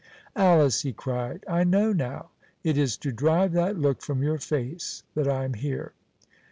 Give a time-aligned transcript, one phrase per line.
[0.35, 2.31] "Alice," he cried, "I know now.
[2.63, 5.93] It is to drive that look from your face that I am here."